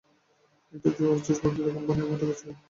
[0.73, 2.49] একটা জুয়াচোর বক্তৃতা কোম্পানী আমায় ঠকিয়েছিল।